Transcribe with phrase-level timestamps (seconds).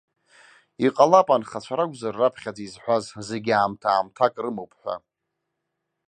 [0.85, 4.95] Иҟалап анхацәа ракәзар раԥхьаӡа изҳәаз зегьы аамҭак-аамҭак рымоуп ҳәа.